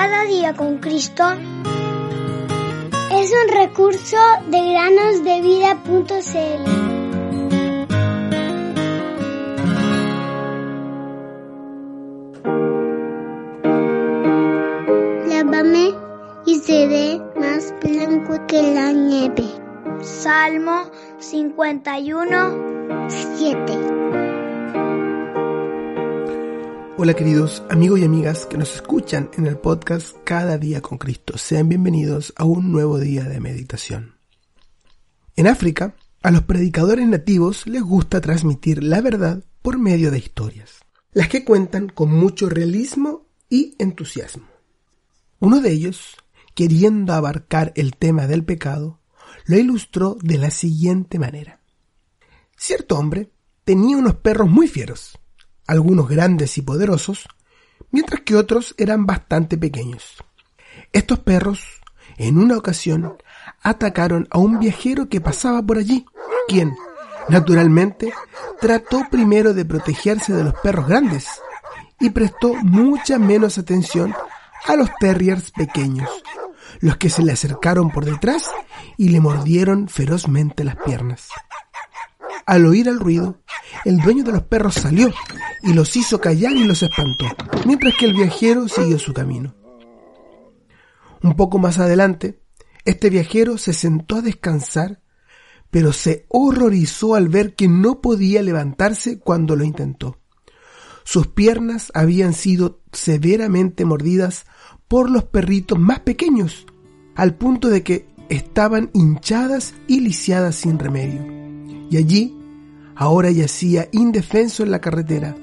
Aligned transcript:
Cada 0.00 0.26
día 0.26 0.54
con 0.54 0.78
Cristo 0.78 1.24
es 3.10 3.32
un 3.32 3.48
recurso 3.52 4.16
de 4.46 4.70
granosdevida.cl. 4.70 6.64
Lávame 15.28 15.94
y 16.46 16.60
seré 16.60 17.20
más 17.34 17.74
blanco 17.82 18.46
que 18.46 18.72
la 18.72 18.92
nieve. 18.92 19.48
Salmo 20.02 20.92
51, 21.18 23.08
Hola 27.00 27.14
queridos 27.14 27.62
amigos 27.70 28.00
y 28.00 28.04
amigas 28.04 28.44
que 28.46 28.58
nos 28.58 28.74
escuchan 28.74 29.30
en 29.38 29.46
el 29.46 29.56
podcast 29.56 30.16
Cada 30.24 30.58
día 30.58 30.80
con 30.80 30.98
Cristo. 30.98 31.38
Sean 31.38 31.68
bienvenidos 31.68 32.32
a 32.34 32.42
un 32.42 32.72
nuevo 32.72 32.98
día 32.98 33.22
de 33.22 33.38
meditación. 33.38 34.16
En 35.36 35.46
África, 35.46 35.94
a 36.24 36.32
los 36.32 36.42
predicadores 36.42 37.06
nativos 37.06 37.68
les 37.68 37.82
gusta 37.82 38.20
transmitir 38.20 38.82
la 38.82 39.00
verdad 39.00 39.44
por 39.62 39.78
medio 39.78 40.10
de 40.10 40.18
historias, 40.18 40.80
las 41.12 41.28
que 41.28 41.44
cuentan 41.44 41.88
con 41.88 42.12
mucho 42.12 42.48
realismo 42.48 43.28
y 43.48 43.76
entusiasmo. 43.78 44.48
Uno 45.38 45.60
de 45.60 45.70
ellos, 45.70 46.16
queriendo 46.56 47.12
abarcar 47.12 47.72
el 47.76 47.94
tema 47.94 48.26
del 48.26 48.44
pecado, 48.44 48.98
lo 49.46 49.56
ilustró 49.56 50.16
de 50.20 50.38
la 50.38 50.50
siguiente 50.50 51.20
manera. 51.20 51.60
Cierto 52.56 52.98
hombre 52.98 53.30
tenía 53.62 53.96
unos 53.96 54.16
perros 54.16 54.50
muy 54.50 54.66
fieros 54.66 55.16
algunos 55.68 56.08
grandes 56.08 56.58
y 56.58 56.62
poderosos, 56.62 57.28
mientras 57.92 58.22
que 58.22 58.34
otros 58.34 58.74
eran 58.78 59.06
bastante 59.06 59.56
pequeños. 59.56 60.16
Estos 60.92 61.20
perros, 61.20 61.60
en 62.16 62.38
una 62.38 62.56
ocasión, 62.56 63.16
atacaron 63.62 64.26
a 64.30 64.38
un 64.38 64.58
viajero 64.58 65.08
que 65.08 65.20
pasaba 65.20 65.62
por 65.62 65.78
allí, 65.78 66.04
quien, 66.48 66.74
naturalmente, 67.28 68.12
trató 68.60 69.02
primero 69.10 69.54
de 69.54 69.64
protegerse 69.64 70.32
de 70.32 70.44
los 70.44 70.54
perros 70.54 70.88
grandes 70.88 71.28
y 72.00 72.10
prestó 72.10 72.54
mucha 72.54 73.18
menos 73.18 73.58
atención 73.58 74.14
a 74.66 74.76
los 74.76 74.90
terriers 74.98 75.50
pequeños, 75.50 76.08
los 76.80 76.96
que 76.96 77.10
se 77.10 77.22
le 77.22 77.32
acercaron 77.32 77.90
por 77.90 78.04
detrás 78.04 78.50
y 78.96 79.10
le 79.10 79.20
mordieron 79.20 79.88
ferozmente 79.88 80.64
las 80.64 80.76
piernas. 80.76 81.28
Al 82.48 82.64
oír 82.64 82.88
el 82.88 82.98
ruido, 82.98 83.42
el 83.84 83.98
dueño 83.98 84.24
de 84.24 84.32
los 84.32 84.42
perros 84.44 84.76
salió 84.76 85.12
y 85.62 85.74
los 85.74 85.94
hizo 85.96 86.18
callar 86.18 86.56
y 86.56 86.64
los 86.64 86.82
espantó, 86.82 87.26
mientras 87.66 87.94
que 87.94 88.06
el 88.06 88.14
viajero 88.14 88.68
siguió 88.68 88.98
su 88.98 89.12
camino. 89.12 89.54
Un 91.22 91.36
poco 91.36 91.58
más 91.58 91.78
adelante, 91.78 92.40
este 92.86 93.10
viajero 93.10 93.58
se 93.58 93.74
sentó 93.74 94.16
a 94.16 94.22
descansar, 94.22 95.02
pero 95.70 95.92
se 95.92 96.24
horrorizó 96.30 97.14
al 97.14 97.28
ver 97.28 97.54
que 97.54 97.68
no 97.68 98.00
podía 98.00 98.40
levantarse 98.40 99.18
cuando 99.18 99.54
lo 99.54 99.64
intentó. 99.64 100.16
Sus 101.04 101.26
piernas 101.26 101.92
habían 101.92 102.32
sido 102.32 102.80
severamente 102.92 103.84
mordidas 103.84 104.46
por 104.88 105.10
los 105.10 105.24
perritos 105.24 105.78
más 105.78 106.00
pequeños, 106.00 106.64
al 107.14 107.34
punto 107.34 107.68
de 107.68 107.82
que 107.82 108.08
estaban 108.30 108.88
hinchadas 108.94 109.74
y 109.86 110.00
lisiadas 110.00 110.56
sin 110.56 110.78
remedio. 110.78 111.26
Y 111.90 111.98
allí 111.98 112.37
ahora 112.98 113.30
yacía 113.30 113.88
indefenso 113.92 114.64
en 114.64 114.72
la 114.72 114.80
carretera, 114.80 115.36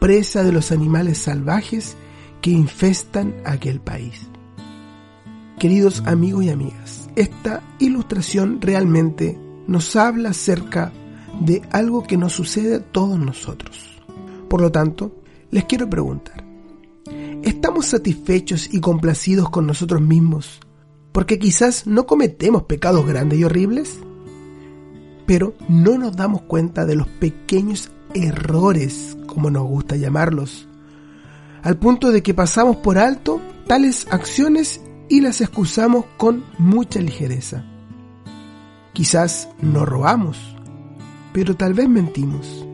presa 0.00 0.42
de 0.42 0.52
los 0.52 0.72
animales 0.72 1.18
salvajes 1.18 1.96
que 2.40 2.50
infestan 2.50 3.34
aquel 3.44 3.80
país. 3.80 4.28
Queridos 5.58 6.02
amigos 6.06 6.44
y 6.44 6.50
amigas, 6.50 7.10
esta 7.14 7.62
ilustración 7.78 8.60
realmente 8.62 9.38
nos 9.66 9.96
habla 9.96 10.30
acerca 10.30 10.92
de 11.40 11.62
algo 11.72 12.04
que 12.04 12.16
nos 12.16 12.32
sucede 12.32 12.76
a 12.76 12.80
todos 12.80 13.18
nosotros. 13.18 14.00
Por 14.48 14.62
lo 14.62 14.72
tanto, 14.72 15.14
les 15.50 15.64
quiero 15.64 15.90
preguntar, 15.90 16.42
¿estamos 17.42 17.86
satisfechos 17.86 18.72
y 18.72 18.80
complacidos 18.80 19.50
con 19.50 19.66
nosotros 19.66 20.00
mismos 20.00 20.60
porque 21.12 21.38
quizás 21.38 21.86
no 21.86 22.06
cometemos 22.06 22.62
pecados 22.62 23.06
grandes 23.06 23.40
y 23.40 23.44
horribles? 23.44 23.98
Pero 25.28 25.52
no 25.68 25.98
nos 25.98 26.16
damos 26.16 26.40
cuenta 26.40 26.86
de 26.86 26.96
los 26.96 27.06
pequeños 27.06 27.90
errores, 28.14 29.14
como 29.26 29.50
nos 29.50 29.64
gusta 29.64 29.94
llamarlos, 29.94 30.66
al 31.62 31.76
punto 31.76 32.10
de 32.12 32.22
que 32.22 32.32
pasamos 32.32 32.76
por 32.76 32.96
alto 32.96 33.38
tales 33.66 34.06
acciones 34.10 34.80
y 35.10 35.20
las 35.20 35.42
excusamos 35.42 36.06
con 36.16 36.44
mucha 36.56 37.00
ligereza. 37.00 37.62
Quizás 38.94 39.50
no 39.60 39.84
robamos, 39.84 40.38
pero 41.34 41.54
tal 41.54 41.74
vez 41.74 41.90
mentimos. 41.90 42.64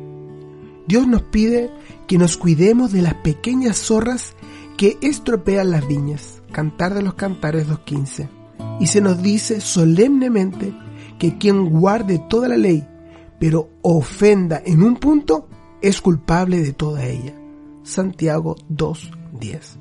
Dios 0.87 1.09
nos 1.09 1.23
pide 1.23 1.73
que 2.07 2.19
nos 2.19 2.37
cuidemos 2.37 2.93
de 2.93 3.03
las 3.03 3.15
pequeñas 3.15 3.79
zorras 3.79 4.35
que 4.77 4.97
estropean 5.01 5.73
las 5.73 5.89
viñas. 5.89 6.41
Cantar 6.53 6.95
de 6.95 7.03
los 7.03 7.15
Cantares 7.15 7.67
2.15. 7.69 8.29
Y 8.79 8.87
se 8.87 9.01
nos 9.01 9.21
dice 9.21 9.61
solemnemente 9.61 10.73
que 11.19 11.39
quien 11.39 11.71
guarde 11.71 12.21
toda 12.29 12.49
la 12.49 12.57
ley, 12.57 12.87
pero 13.39 13.71
ofenda 13.83 14.63
en 14.65 14.83
un 14.83 14.97
punto, 14.97 15.49
es 15.83 16.01
culpable 16.01 16.63
de 16.63 16.73
toda 16.73 17.05
ella. 17.05 17.35
Santiago 17.83 18.57
2.10. 18.71 19.77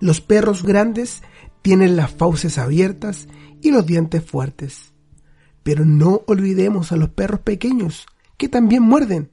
Los 0.00 0.20
perros 0.20 0.62
grandes 0.62 1.22
tienen 1.62 1.96
las 1.96 2.10
fauces 2.10 2.58
abiertas 2.58 3.28
y 3.60 3.70
los 3.70 3.86
dientes 3.86 4.24
fuertes. 4.24 4.92
Pero 5.62 5.84
no 5.84 6.22
olvidemos 6.26 6.92
a 6.92 6.96
los 6.96 7.10
perros 7.10 7.40
pequeños, 7.40 8.06
que 8.36 8.48
también 8.48 8.82
muerden, 8.82 9.30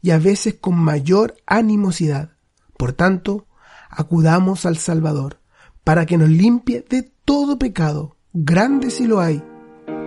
y 0.00 0.10
a 0.10 0.18
veces 0.18 0.56
con 0.60 0.76
mayor 0.76 1.36
animosidad. 1.46 2.32
Por 2.76 2.92
tanto, 2.92 3.46
acudamos 3.90 4.66
al 4.66 4.76
Salvador, 4.76 5.40
para 5.84 6.06
que 6.06 6.18
nos 6.18 6.28
limpie 6.28 6.84
de 6.88 7.02
todo 7.24 7.58
pecado, 7.58 8.16
grande 8.32 8.90
si 8.90 9.06
lo 9.06 9.20
hay, 9.20 9.42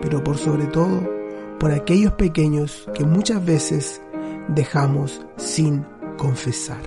pero 0.06 0.24
por 0.24 0.38
sobre 0.38 0.68
todo 0.68 1.02
por 1.60 1.72
aquellos 1.72 2.14
pequeños 2.14 2.88
que 2.94 3.04
muchas 3.04 3.44
veces 3.44 4.00
dejamos 4.50 5.26
sin 5.36 5.84
confesar. 6.16 6.84